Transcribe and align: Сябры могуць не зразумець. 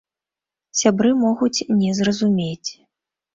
Сябры 0.79 1.11
могуць 1.25 1.65
не 1.83 1.91
зразумець. 1.99 2.69